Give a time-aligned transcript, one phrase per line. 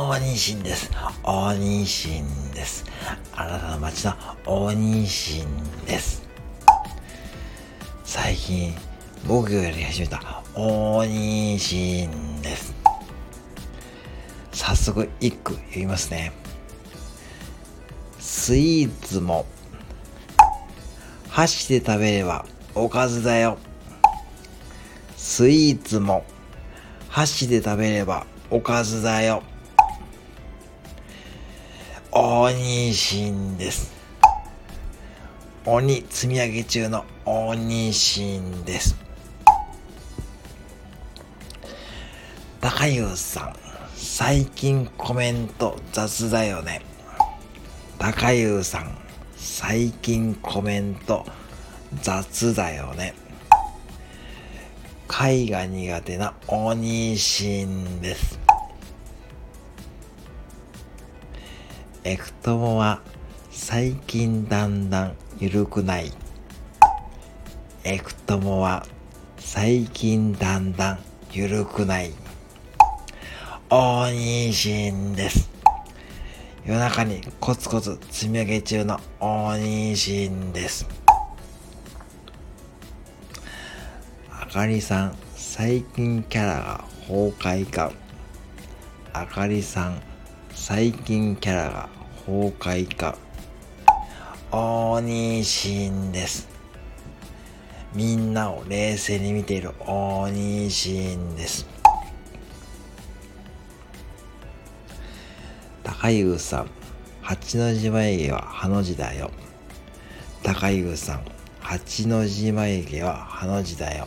[0.00, 0.92] 大西です。
[1.24, 2.22] 大西
[2.54, 2.84] です。
[3.34, 4.14] あなたの街の
[4.46, 5.44] 大西
[5.86, 6.22] です。
[8.04, 8.74] 最近、
[9.26, 12.08] 僕がやり始めた大西
[12.40, 12.72] です。
[14.52, 16.32] 早速、一句言いますね。
[18.20, 19.46] スイーツも、
[21.28, 22.46] 箸で食べれば
[22.76, 23.58] おかずだよ。
[25.16, 26.24] スイーツも、
[27.08, 29.42] 箸で食べればおかずだよ。
[32.20, 33.92] 大西です。
[35.64, 38.96] 鬼積み上げ中の大西です。
[42.60, 43.56] 高優さん、
[43.94, 46.82] 最近コメント雑だよね。
[48.00, 48.98] 高優さん、
[49.36, 51.24] 最近コメント
[52.02, 53.14] 雑だよね。
[55.06, 58.47] 貝が苦手なおにしんです。
[62.08, 63.02] エクトモは
[63.50, 66.10] 最近だんだん緩くない。
[67.84, 68.86] エクトモは
[69.36, 70.98] 最近だんだん
[71.30, 72.12] 緩くない。
[73.68, 75.50] おにしんです。
[76.64, 80.88] 夜中にコツコツ積み上げ中のおにしんです。
[84.30, 87.92] あかりさん、最近キャラが崩壊か。
[89.12, 90.00] あかりさん、
[90.54, 91.97] 最近キャラが
[92.28, 93.16] 崩壊か。
[94.52, 96.46] 大西です。
[97.94, 101.66] みんなを冷静に見ている大西です。
[105.82, 106.70] 高優さん、
[107.22, 109.30] 八の字眉毛はハの字だよ。
[110.42, 111.24] 高優さん、
[111.60, 114.06] 八の字眉毛はハの字だよ。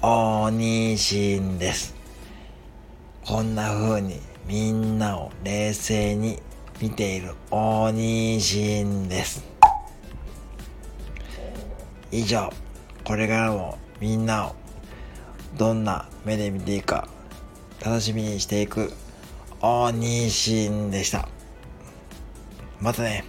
[0.00, 1.94] 大西です。
[3.26, 6.40] こんな風にみんなを冷静に
[6.82, 9.44] 見ている大西です。
[12.10, 12.52] 以上、
[13.04, 14.56] これからもみんなを
[15.56, 17.08] どんな目で見ていくか
[17.80, 18.92] 楽しみにしていく
[19.60, 21.28] 大西でした。
[22.80, 23.24] またね。